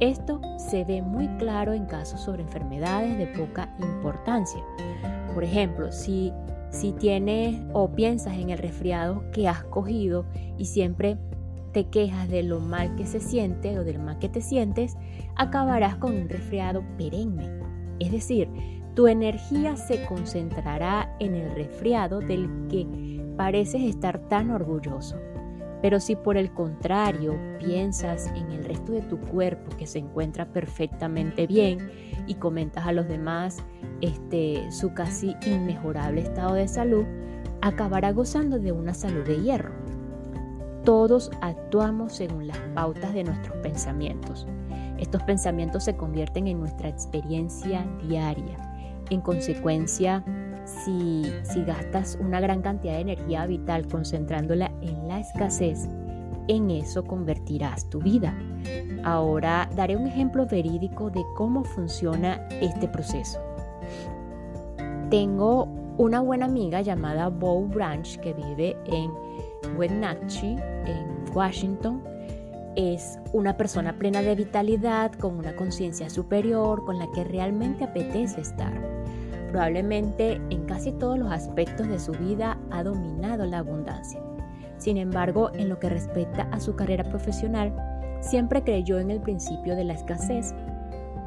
Esto 0.00 0.40
se 0.56 0.84
ve 0.84 1.02
muy 1.02 1.28
claro 1.38 1.72
en 1.72 1.86
casos 1.86 2.20
sobre 2.20 2.42
enfermedades 2.42 3.18
de 3.18 3.26
poca 3.26 3.74
importancia. 3.80 4.62
Por 5.34 5.44
ejemplo, 5.44 5.92
si, 5.92 6.32
si 6.70 6.92
tienes 6.92 7.60
o 7.72 7.88
piensas 7.90 8.34
en 8.34 8.50
el 8.50 8.58
resfriado 8.58 9.24
que 9.32 9.48
has 9.48 9.64
cogido 9.64 10.26
y 10.58 10.66
siempre 10.66 11.18
te 11.72 11.88
quejas 11.88 12.28
de 12.28 12.42
lo 12.42 12.60
mal 12.60 12.94
que 12.96 13.06
se 13.06 13.20
siente 13.20 13.78
o 13.78 13.84
del 13.84 13.98
mal 13.98 14.18
que 14.18 14.28
te 14.28 14.40
sientes, 14.40 14.96
acabarás 15.36 15.96
con 15.96 16.14
un 16.14 16.28
resfriado 16.28 16.84
perenne. 16.96 17.48
Es 17.98 18.12
decir, 18.12 18.48
tu 18.94 19.06
energía 19.06 19.76
se 19.76 20.04
concentrará 20.04 21.16
en 21.18 21.34
el 21.34 21.54
resfriado 21.54 22.20
del 22.20 22.48
que 22.68 22.86
pareces 23.36 23.82
estar 23.82 24.28
tan 24.28 24.50
orgulloso. 24.50 25.16
Pero 25.80 25.98
si 25.98 26.14
por 26.14 26.36
el 26.36 26.52
contrario 26.52 27.36
piensas 27.58 28.28
en 28.36 28.52
el 28.52 28.64
resto 28.64 28.92
de 28.92 29.02
tu 29.02 29.18
cuerpo 29.18 29.76
que 29.76 29.86
se 29.86 29.98
encuentra 29.98 30.46
perfectamente 30.52 31.46
bien 31.46 31.90
y 32.26 32.34
comentas 32.34 32.86
a 32.86 32.92
los 32.92 33.08
demás 33.08 33.58
este, 34.00 34.70
su 34.70 34.94
casi 34.94 35.34
inmejorable 35.44 36.20
estado 36.20 36.54
de 36.54 36.68
salud, 36.68 37.04
acabará 37.62 38.12
gozando 38.12 38.58
de 38.58 38.72
una 38.72 38.94
salud 38.94 39.24
de 39.24 39.40
hierro. 39.40 39.81
Todos 40.84 41.30
actuamos 41.40 42.12
según 42.12 42.48
las 42.48 42.58
pautas 42.74 43.14
de 43.14 43.22
nuestros 43.22 43.56
pensamientos. 43.58 44.46
Estos 44.98 45.22
pensamientos 45.22 45.84
se 45.84 45.96
convierten 45.96 46.48
en 46.48 46.58
nuestra 46.58 46.88
experiencia 46.88 47.86
diaria. 48.02 48.56
En 49.10 49.20
consecuencia, 49.20 50.24
si, 50.64 51.22
gastas 51.66 52.18
una 52.20 52.40
gran 52.40 52.62
cantidad 52.62 52.94
de 52.94 53.00
energía 53.00 53.46
vital 53.46 53.86
concentrándola 53.86 54.72
en 54.80 55.08
la 55.08 55.20
escasez, 55.20 55.88
en 56.48 56.70
eso 56.70 57.04
convertirás 57.04 57.88
tu 57.88 58.00
vida. 58.00 58.34
Ahora 59.04 59.68
daré 59.76 59.96
un 59.96 60.06
ejemplo 60.06 60.46
verídico 60.46 61.10
de 61.10 61.22
cómo 61.36 61.62
funciona 61.62 62.46
este 62.60 62.88
proceso. 62.88 63.40
Tengo 65.10 65.68
una 65.98 66.20
buena 66.20 66.46
amiga 66.46 66.80
llamada 66.80 67.28
Bo 67.28 67.62
Branch 67.66 68.18
que 68.18 68.32
vive 68.32 68.76
en 68.86 69.10
Wenatchee, 69.76 70.56
en 70.86 71.24
Washington, 71.34 72.02
es 72.76 73.18
una 73.32 73.56
persona 73.56 73.98
plena 73.98 74.22
de 74.22 74.34
vitalidad, 74.34 75.12
con 75.12 75.38
una 75.38 75.54
conciencia 75.54 76.08
superior, 76.08 76.84
con 76.84 76.98
la 76.98 77.10
que 77.12 77.24
realmente 77.24 77.84
apetece 77.84 78.40
estar. 78.40 78.72
Probablemente 79.50 80.40
en 80.48 80.64
casi 80.64 80.92
todos 80.92 81.18
los 81.18 81.30
aspectos 81.30 81.86
de 81.88 81.98
su 81.98 82.12
vida 82.12 82.58
ha 82.70 82.82
dominado 82.82 83.44
la 83.44 83.58
abundancia. 83.58 84.20
Sin 84.78 84.96
embargo, 84.96 85.50
en 85.54 85.68
lo 85.68 85.78
que 85.78 85.90
respecta 85.90 86.48
a 86.50 86.58
su 86.58 86.74
carrera 86.74 87.04
profesional, 87.04 87.72
siempre 88.20 88.62
creyó 88.62 88.98
en 88.98 89.10
el 89.10 89.20
principio 89.20 89.76
de 89.76 89.84
la 89.84 89.92
escasez. 89.92 90.54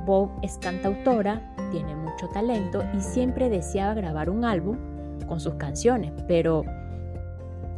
Bob 0.06 0.32
es 0.42 0.58
cantautora, 0.58 1.42
tiene 1.72 1.96
mucho 1.96 2.28
talento 2.30 2.84
y 2.94 3.02
siempre 3.02 3.50
deseaba 3.50 3.94
grabar 3.94 4.30
un 4.30 4.44
álbum 4.44 4.78
con 5.28 5.40
sus 5.40 5.56
canciones, 5.56 6.12
pero 6.28 6.64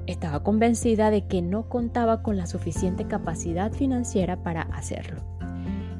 estaba 0.07 0.41
convencida 0.41 1.11
de 1.11 1.27
que 1.27 1.41
no 1.41 1.69
contaba 1.69 2.23
con 2.23 2.37
la 2.37 2.47
suficiente 2.47 3.05
capacidad 3.05 3.71
financiera 3.71 4.41
para 4.43 4.61
hacerlo. 4.61 5.21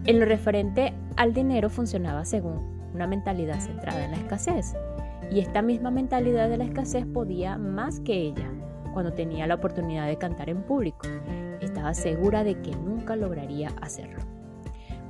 En 0.06 0.20
lo 0.20 0.26
referente 0.26 0.94
al 1.18 1.34
dinero 1.34 1.70
funcionaba 1.70 2.26
según 2.26 2.78
una 2.94 3.06
mentalidad 3.06 3.60
centrada 3.60 4.06
en 4.06 4.12
la 4.12 4.18
escasez, 4.18 4.74
y 5.30 5.42
esta 5.42 5.62
misma 5.62 5.92
mentalidad 5.92 6.50
de 6.50 6.58
la 6.58 6.64
escasez 6.64 7.06
podía 7.06 7.58
más 7.58 8.00
que 8.00 8.14
ella 8.14 8.50
cuando 8.94 9.14
tenía 9.14 9.46
la 9.46 9.56
oportunidad 9.56 10.08
de 10.08 10.18
cantar 10.18 10.50
en 10.50 10.64
público. 10.64 11.08
Estaba 11.62 11.94
segura 11.94 12.44
de 12.44 12.60
que 12.62 12.72
nunca 12.72 13.16
lograría 13.16 13.70
hacerlo. 13.82 14.20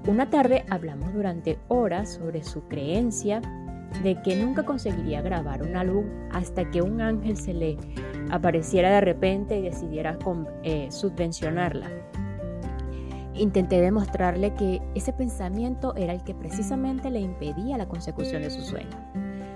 Una 0.07 0.29
tarde 0.29 0.65
hablamos 0.69 1.13
durante 1.13 1.59
horas 1.67 2.13
sobre 2.13 2.43
su 2.43 2.67
creencia 2.67 3.41
de 4.03 4.21
que 4.21 4.35
nunca 4.35 4.63
conseguiría 4.63 5.21
grabar 5.21 5.63
un 5.63 5.75
álbum 5.75 6.05
hasta 6.31 6.69
que 6.69 6.81
un 6.81 7.01
ángel 7.01 7.37
se 7.37 7.53
le 7.53 7.77
apareciera 8.29 8.91
de 8.91 9.01
repente 9.01 9.57
y 9.57 9.61
decidiera 9.61 10.17
eh, 10.63 10.87
subvencionarla. 10.91 11.89
Intenté 13.33 13.81
demostrarle 13.81 14.53
que 14.55 14.81
ese 14.95 15.13
pensamiento 15.13 15.95
era 15.95 16.13
el 16.13 16.23
que 16.23 16.33
precisamente 16.33 17.11
le 17.11 17.19
impedía 17.19 17.77
la 17.77 17.87
consecución 17.87 18.41
de 18.41 18.49
su 18.49 18.61
sueño. 18.61 18.97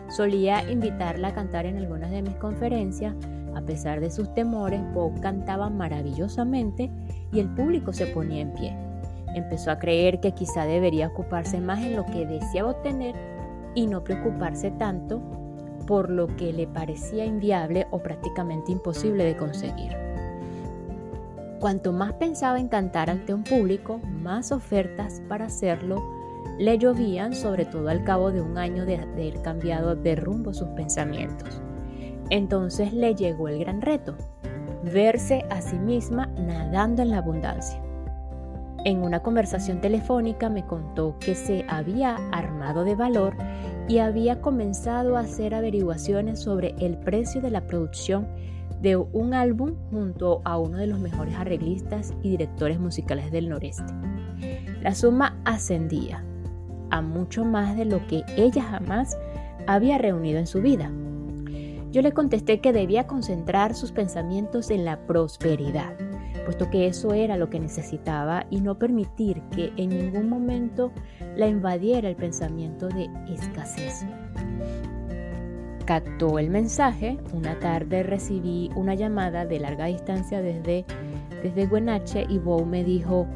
Solía 0.10 0.70
invitarla 0.70 1.30
a 1.30 1.34
cantar 1.34 1.66
en 1.66 1.78
algunas 1.78 2.12
de 2.12 2.22
mis 2.22 2.36
conferencias. 2.36 3.16
A 3.56 3.62
pesar 3.62 4.00
de 4.00 4.12
sus 4.12 4.34
temores, 4.34 4.82
Bob 4.94 5.20
cantaba 5.20 5.70
maravillosamente 5.70 6.92
y 7.34 7.40
el 7.40 7.50
público 7.50 7.92
se 7.92 8.08
ponía 8.08 8.42
en 8.42 8.54
pie. 8.54 8.78
Empezó 9.36 9.72
a 9.72 9.80
creer 9.80 10.20
que 10.20 10.34
quizá 10.34 10.66
debería 10.66 11.08
ocuparse 11.08 11.60
más 11.60 11.80
en 11.82 11.96
lo 11.96 12.06
que 12.06 12.26
deseaba 12.26 12.72
obtener 12.72 13.16
y 13.76 13.88
no 13.88 14.04
preocuparse 14.04 14.72
tanto 14.72 15.22
por 15.88 16.10
lo 16.10 16.28
que 16.28 16.54
le 16.54 16.68
parecía 16.68 17.26
inviable 17.26 17.88
o 17.92 18.00
prácticamente 18.00 18.72
imposible 18.72 19.24
de 19.24 19.36
conseguir. 19.36 19.96
Cuanto 21.60 21.94
más 21.94 22.14
pensaba 22.14 22.60
en 22.60 22.68
cantar 22.68 23.10
ante 23.10 23.34
un 23.34 23.44
público, 23.44 24.00
más 24.22 24.52
ofertas 24.52 25.22
para 25.28 25.46
hacerlo 25.46 26.02
le 26.58 26.78
llovían, 26.78 27.34
sobre 27.34 27.66
todo 27.66 27.90
al 27.90 28.04
cabo 28.04 28.32
de 28.32 28.42
un 28.42 28.58
año 28.58 28.86
de 28.86 28.98
haber 28.98 29.42
cambiado 29.42 29.96
de 29.96 30.16
rumbo 30.16 30.54
sus 30.54 30.68
pensamientos. 30.70 31.62
Entonces 32.30 32.94
le 32.94 33.16
llegó 33.16 33.48
el 33.48 33.60
gran 33.60 33.82
reto, 33.82 34.16
verse 34.84 35.44
a 35.50 35.62
sí 35.62 35.78
misma 35.78 36.28
nadando 36.38 37.02
en 37.02 37.10
la 37.10 37.18
abundancia. 37.18 37.81
En 38.84 39.04
una 39.04 39.22
conversación 39.22 39.80
telefónica 39.80 40.50
me 40.50 40.66
contó 40.66 41.16
que 41.20 41.36
se 41.36 41.66
había 41.68 42.16
armado 42.32 42.84
de 42.84 42.96
valor 42.96 43.36
y 43.88 44.00
había 44.00 44.42
comenzado 44.42 45.18
a 45.18 45.20
hacer 45.20 45.54
averiguaciones 45.54 46.40
sobre 46.40 46.74
el 46.80 46.98
precio 46.98 47.42
de 47.42 47.52
la 47.52 47.68
producción 47.68 48.28
de 48.82 48.96
un 48.96 49.36
álbum 49.36 49.76
junto 49.92 50.42
a 50.46 50.58
uno 50.58 50.78
de 50.78 50.88
los 50.88 51.00
mejores 51.00 51.36
arreglistas 51.36 52.16
y 52.24 52.32
directores 52.32 52.80
musicales 52.80 53.32
del 53.32 53.50
noreste. 53.50 53.94
La 54.82 54.96
suma 54.96 55.40
ascendía 55.46 56.26
a 56.90 57.04
mucho 57.04 57.46
más 57.46 57.78
de 57.78 57.86
lo 57.86 58.08
que 58.08 58.24
ella 58.36 58.64
jamás 58.64 59.16
había 59.68 60.00
reunido 60.00 60.40
en 60.40 60.48
su 60.48 60.60
vida. 60.60 60.92
Yo 61.92 62.02
le 62.02 62.14
contesté 62.14 62.62
que 62.62 62.74
debía 62.74 63.06
concentrar 63.06 63.76
sus 63.76 63.92
pensamientos 63.92 64.72
en 64.72 64.86
la 64.86 65.06
prosperidad 65.06 65.94
puesto 66.52 66.70
que 66.70 66.88
eso 66.88 67.14
era 67.14 67.38
lo 67.38 67.50
que 67.50 67.62
necesitaba 67.62 68.46
y 68.50 68.60
no 68.60 68.78
permitir 68.78 69.42
que 69.56 69.72
en 69.78 69.88
ningún 69.88 70.28
momento 70.28 70.92
la 71.38 71.48
invadiera 71.48 72.10
el 72.10 72.18
pensamiento 72.18 72.90
de 72.90 73.10
escasez. 73.34 74.06
Captó 75.86 76.40
el 76.40 76.50
mensaje, 76.50 77.18
una 77.32 77.58
tarde 77.60 78.04
recibí 78.04 78.70
una 78.76 78.96
llamada 78.96 79.46
de 79.46 79.62
larga 79.62 79.86
distancia 79.86 80.42
desde, 80.42 80.84
desde 81.42 81.68
Guenache 81.68 82.26
y 82.28 82.38
Bow 82.38 82.66
me 82.66 82.84
dijo, 82.84 83.28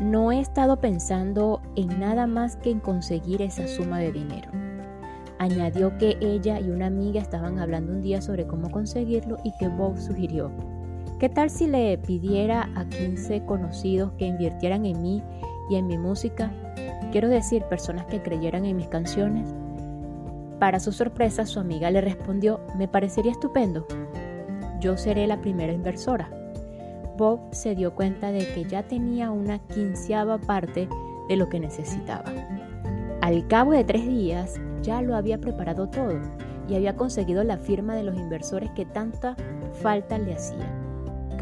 no 0.00 0.32
he 0.32 0.40
estado 0.40 0.80
pensando 0.80 1.62
en 1.76 2.00
nada 2.00 2.26
más 2.26 2.56
que 2.56 2.70
en 2.70 2.80
conseguir 2.80 3.40
esa 3.40 3.68
suma 3.68 4.00
de 4.00 4.10
dinero. 4.10 4.50
Añadió 5.38 5.96
que 5.96 6.16
ella 6.20 6.58
y 6.58 6.70
una 6.70 6.86
amiga 6.86 7.20
estaban 7.20 7.60
hablando 7.60 7.92
un 7.92 8.02
día 8.02 8.20
sobre 8.20 8.48
cómo 8.48 8.68
conseguirlo 8.68 9.36
y 9.44 9.52
que 9.58 9.68
Bob 9.68 9.96
sugirió, 9.96 10.50
¿Qué 11.22 11.28
tal 11.28 11.50
si 11.50 11.68
le 11.68 11.96
pidiera 11.98 12.68
a 12.74 12.84
15 12.84 13.44
conocidos 13.44 14.10
que 14.18 14.26
invirtieran 14.26 14.84
en 14.84 15.00
mí 15.00 15.22
y 15.70 15.76
en 15.76 15.86
mi 15.86 15.96
música? 15.96 16.50
Quiero 17.12 17.28
decir, 17.28 17.62
personas 17.66 18.06
que 18.06 18.20
creyeran 18.20 18.64
en 18.64 18.76
mis 18.76 18.88
canciones. 18.88 19.54
Para 20.58 20.80
su 20.80 20.90
sorpresa, 20.90 21.46
su 21.46 21.60
amiga 21.60 21.92
le 21.92 22.00
respondió, 22.00 22.58
me 22.76 22.88
parecería 22.88 23.30
estupendo. 23.30 23.86
Yo 24.80 24.96
seré 24.96 25.28
la 25.28 25.40
primera 25.40 25.72
inversora. 25.72 26.28
Bob 27.16 27.38
se 27.52 27.76
dio 27.76 27.94
cuenta 27.94 28.32
de 28.32 28.44
que 28.52 28.64
ya 28.64 28.82
tenía 28.82 29.30
una 29.30 29.60
quinceava 29.60 30.38
parte 30.38 30.88
de 31.28 31.36
lo 31.36 31.48
que 31.48 31.60
necesitaba. 31.60 32.32
Al 33.20 33.46
cabo 33.46 33.70
de 33.70 33.84
tres 33.84 34.08
días 34.08 34.60
ya 34.82 35.00
lo 35.02 35.14
había 35.14 35.38
preparado 35.38 35.88
todo 35.88 36.20
y 36.68 36.74
había 36.74 36.96
conseguido 36.96 37.44
la 37.44 37.58
firma 37.58 37.94
de 37.94 38.02
los 38.02 38.16
inversores 38.16 38.72
que 38.72 38.86
tanta 38.86 39.36
falta 39.82 40.18
le 40.18 40.34
hacía. 40.34 40.81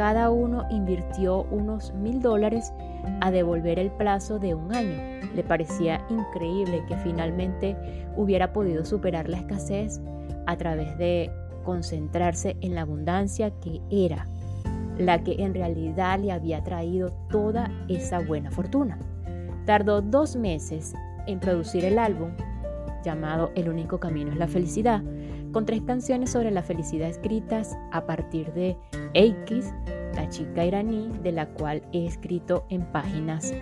Cada 0.01 0.31
uno 0.31 0.65
invirtió 0.71 1.43
unos 1.51 1.93
mil 1.93 2.23
dólares 2.23 2.73
a 3.21 3.31
devolver 3.31 3.79
el 3.79 3.91
plazo 3.91 4.39
de 4.39 4.55
un 4.55 4.75
año. 4.75 4.97
Le 5.35 5.43
parecía 5.43 6.01
increíble 6.09 6.83
que 6.89 6.97
finalmente 6.97 7.77
hubiera 8.17 8.51
podido 8.55 8.83
superar 8.87 9.29
la 9.29 9.37
escasez 9.37 10.01
a 10.47 10.57
través 10.57 10.97
de 10.97 11.31
concentrarse 11.65 12.57
en 12.63 12.77
la 12.77 12.81
abundancia 12.81 13.51
que 13.61 13.83
era 13.91 14.27
la 14.97 15.23
que 15.23 15.35
en 15.39 15.53
realidad 15.53 16.19
le 16.19 16.33
había 16.33 16.65
traído 16.65 17.13
toda 17.29 17.71
esa 17.89 18.21
buena 18.21 18.51
fortuna. 18.51 18.99
Tardó 19.67 20.01
dos 20.01 20.35
meses 20.35 20.95
en 21.27 21.41
producir 21.41 21.85
el 21.85 21.99
álbum 21.99 22.31
llamado 23.05 23.51
El 23.55 23.69
único 23.69 24.01
camino 24.01 24.33
es 24.33 24.39
la 24.39 24.49
felicidad, 24.49 25.03
con 25.53 25.67
tres 25.67 25.83
canciones 25.83 26.31
sobre 26.31 26.51
la 26.51 26.63
felicidad 26.63 27.09
escritas 27.09 27.77
a 27.93 28.07
partir 28.07 28.53
de 28.53 28.77
X, 29.15 29.73
la 30.15 30.29
chica 30.29 30.65
iraní 30.65 31.11
de 31.23 31.33
la 31.33 31.47
cual 31.49 31.83
he 31.93 32.07
escrito 32.07 32.65
en 32.69 32.85
páginas 32.93 33.53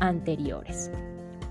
anteriores. 0.00 0.90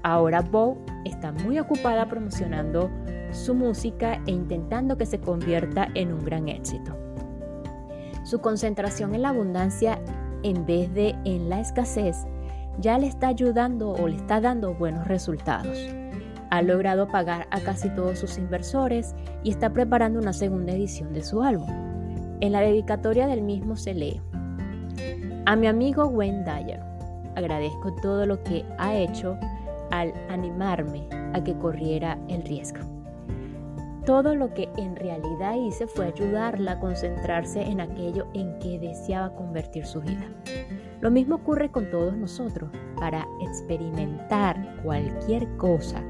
Ahora 0.03 0.41
Bow 0.41 0.77
está 1.05 1.31
muy 1.31 1.59
ocupada 1.59 2.07
promocionando 2.07 2.89
su 3.31 3.55
música 3.55 4.21
e 4.27 4.31
intentando 4.31 4.97
que 4.97 5.05
se 5.05 5.19
convierta 5.19 5.87
en 5.95 6.13
un 6.13 6.23
gran 6.23 6.47
éxito. 6.47 6.95
Su 8.23 8.39
concentración 8.39 9.15
en 9.15 9.23
la 9.23 9.29
abundancia 9.29 9.99
en 10.43 10.65
vez 10.65 10.93
de 10.93 11.15
en 11.25 11.49
la 11.49 11.59
escasez 11.59 12.25
ya 12.79 12.97
le 12.97 13.07
está 13.07 13.27
ayudando 13.27 13.91
o 13.91 14.07
le 14.07 14.15
está 14.15 14.41
dando 14.41 14.73
buenos 14.73 15.07
resultados. 15.07 15.77
Ha 16.55 16.61
logrado 16.61 17.09
pagar 17.09 17.49
a 17.51 17.59
casi 17.59 17.89
todos 17.89 18.17
sus 18.17 18.37
inversores 18.37 19.13
y 19.43 19.49
está 19.49 19.73
preparando 19.73 20.19
una 20.19 20.31
segunda 20.31 20.71
edición 20.71 21.11
de 21.11 21.21
su 21.21 21.43
álbum. 21.43 21.67
En 22.39 22.53
la 22.53 22.61
dedicatoria 22.61 23.27
del 23.27 23.41
mismo 23.41 23.75
se 23.75 23.93
lee, 23.93 24.21
a 25.45 25.57
mi 25.57 25.67
amigo 25.67 26.05
Wayne 26.05 26.45
Dyer, 26.45 26.79
agradezco 27.35 27.93
todo 27.95 28.25
lo 28.25 28.41
que 28.41 28.63
ha 28.77 28.95
hecho 28.95 29.37
al 29.91 30.13
animarme 30.29 31.09
a 31.33 31.43
que 31.43 31.57
corriera 31.57 32.17
el 32.29 32.41
riesgo. 32.43 32.79
Todo 34.05 34.33
lo 34.33 34.53
que 34.53 34.69
en 34.77 34.95
realidad 34.95 35.55
hice 35.55 35.87
fue 35.87 36.05
ayudarla 36.05 36.71
a 36.71 36.79
concentrarse 36.79 37.63
en 37.63 37.81
aquello 37.81 38.27
en 38.33 38.57
que 38.59 38.79
deseaba 38.79 39.35
convertir 39.35 39.85
su 39.85 39.99
vida. 39.99 40.25
Lo 41.01 41.11
mismo 41.11 41.35
ocurre 41.35 41.69
con 41.69 41.91
todos 41.91 42.15
nosotros. 42.15 42.69
Para 42.97 43.27
experimentar 43.41 44.81
cualquier 44.83 45.49
cosa 45.57 46.01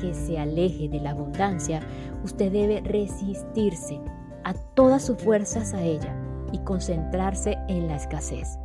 que 0.00 0.14
se 0.14 0.38
aleje 0.38 0.88
de 0.88 1.00
la 1.00 1.10
abundancia, 1.10 1.80
usted 2.24 2.52
debe 2.52 2.80
resistirse 2.80 4.00
a 4.44 4.54
todas 4.74 5.04
sus 5.04 5.18
fuerzas 5.18 5.74
a 5.74 5.82
ella 5.82 6.16
y 6.52 6.58
concentrarse 6.58 7.58
en 7.68 7.88
la 7.88 7.96
escasez. 7.96 8.58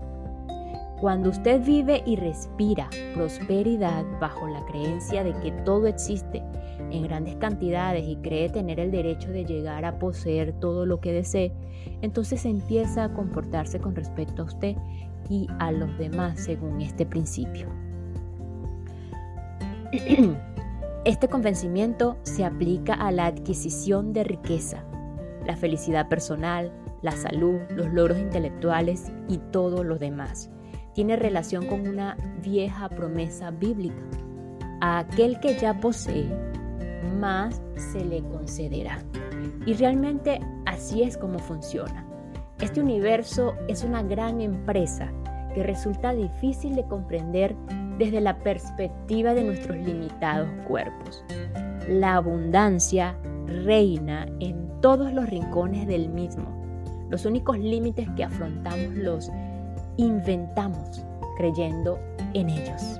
Cuando 0.99 1.29
usted 1.29 1.63
vive 1.63 2.01
y 2.05 2.15
respira 2.15 2.89
prosperidad 3.13 4.05
bajo 4.19 4.47
la 4.47 4.65
creencia 4.65 5.23
de 5.23 5.33
que 5.41 5.51
todo 5.63 5.87
existe 5.87 6.41
en 6.89 7.03
grandes 7.03 7.35
cantidades 7.35 8.07
y 8.07 8.15
cree 8.17 8.49
tener 8.49 8.79
el 8.79 8.91
derecho 8.91 9.29
de 9.29 9.45
llegar 9.45 9.83
a 9.83 9.99
poseer 9.99 10.53
todo 10.53 10.85
lo 10.85 11.01
que 11.01 11.11
desee, 11.11 11.51
entonces 12.01 12.45
empieza 12.45 13.03
a 13.03 13.13
comportarse 13.13 13.79
con 13.79 13.95
respecto 13.95 14.43
a 14.43 14.45
usted 14.45 14.75
y 15.29 15.47
a 15.59 15.71
los 15.71 15.97
demás 15.97 16.39
según 16.39 16.81
este 16.81 17.05
principio. 17.05 17.67
Este 21.05 21.27
convencimiento 21.27 22.17
se 22.23 22.43
aplica 22.43 22.95
a 22.95 23.11
la 23.11 23.27
adquisición 23.27 24.11
de 24.11 24.23
riqueza, 24.23 24.83
la 25.45 25.55
felicidad 25.55 26.09
personal, 26.09 26.73
la 27.03 27.11
salud, 27.11 27.59
los 27.69 27.93
logros 27.93 28.17
intelectuales 28.17 29.11
y 29.27 29.37
todo 29.37 29.83
lo 29.83 29.99
demás. 29.99 30.49
Tiene 30.95 31.15
relación 31.15 31.67
con 31.67 31.87
una 31.87 32.17
vieja 32.41 32.89
promesa 32.89 33.51
bíblica. 33.51 34.01
A 34.81 34.97
aquel 34.97 35.39
que 35.39 35.55
ya 35.59 35.79
posee, 35.79 36.27
más 37.19 37.61
se 37.75 38.03
le 38.03 38.23
concederá. 38.23 38.97
Y 39.67 39.75
realmente 39.75 40.39
así 40.65 41.03
es 41.03 41.17
como 41.17 41.37
funciona. 41.37 42.03
Este 42.59 42.81
universo 42.81 43.53
es 43.67 43.83
una 43.83 44.01
gran 44.01 44.41
empresa 44.41 45.11
que 45.53 45.61
resulta 45.61 46.15
difícil 46.15 46.75
de 46.75 46.87
comprender 46.87 47.55
desde 47.97 48.21
la 48.21 48.37
perspectiva 48.39 49.33
de 49.33 49.43
nuestros 49.43 49.77
limitados 49.77 50.49
cuerpos. 50.67 51.23
La 51.87 52.15
abundancia 52.15 53.17
reina 53.45 54.27
en 54.39 54.69
todos 54.81 55.13
los 55.13 55.29
rincones 55.29 55.87
del 55.87 56.09
mismo. 56.09 56.45
Los 57.09 57.25
únicos 57.25 57.59
límites 57.59 58.07
que 58.15 58.23
afrontamos 58.23 58.95
los 58.95 59.31
inventamos 59.97 61.05
creyendo 61.37 61.99
en 62.33 62.49
ellos. 62.49 62.99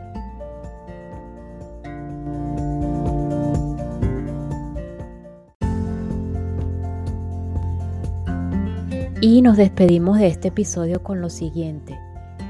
Y 9.22 9.42
nos 9.42 9.58
despedimos 9.58 10.20
de 10.20 10.28
este 10.28 10.50
episodio 10.50 11.02
con 11.02 11.20
lo 11.20 11.32
siguiente. 11.32 11.98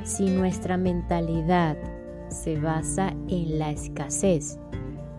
Si 0.04 0.26
nuestra 0.26 0.76
mentalidad 0.76 1.78
se 2.36 2.60
basa 2.60 3.16
en 3.28 3.58
la 3.58 3.72
escasez, 3.72 4.60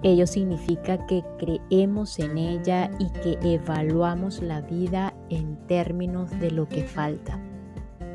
ello 0.02 0.26
significa 0.26 1.04
que 1.06 1.24
creemos 1.38 2.18
en 2.18 2.38
ella 2.38 2.90
y 2.98 3.10
que 3.10 3.38
evaluamos 3.42 4.42
la 4.42 4.60
vida 4.60 5.14
en 5.30 5.56
términos 5.66 6.30
de 6.38 6.50
lo 6.50 6.68
que 6.68 6.84
falta. 6.84 7.40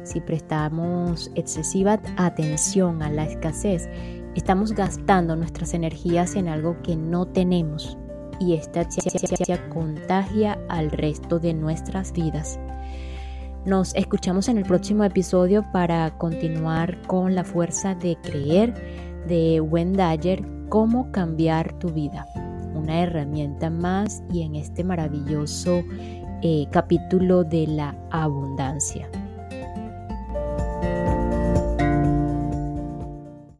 Si 0.03 0.21
prestamos 0.21 1.31
excesiva 1.35 1.99
atención 2.17 3.01
a 3.01 3.11
la 3.11 3.25
escasez, 3.25 3.89
estamos 4.35 4.73
gastando 4.73 5.35
nuestras 5.35 5.73
energías 5.73 6.35
en 6.35 6.47
algo 6.47 6.81
que 6.81 6.95
no 6.95 7.27
tenemos 7.27 7.97
y 8.39 8.53
esta 8.53 8.87
contagia 9.69 10.59
al 10.69 10.91
resto 10.91 11.39
de 11.39 11.53
nuestras 11.53 12.13
vidas. 12.13 12.59
Nos 13.65 13.93
escuchamos 13.93 14.49
en 14.49 14.57
el 14.57 14.65
próximo 14.65 15.03
episodio 15.03 15.63
para 15.71 16.17
continuar 16.17 16.99
con 17.03 17.35
la 17.35 17.43
fuerza 17.43 17.93
de 17.93 18.17
creer 18.23 18.73
de 19.27 19.61
Wendayer, 19.61 20.43
cómo 20.69 21.11
cambiar 21.11 21.77
tu 21.77 21.89
vida. 21.89 22.25
Una 22.73 23.01
herramienta 23.03 23.69
más 23.69 24.23
y 24.33 24.41
en 24.41 24.55
este 24.55 24.83
maravilloso 24.83 25.83
eh, 26.41 26.65
capítulo 26.71 27.43
de 27.43 27.67
la 27.67 27.95
abundancia. 28.09 29.07